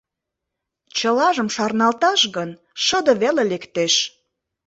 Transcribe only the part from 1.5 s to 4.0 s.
шарналташ гын, шыде веле лектеш.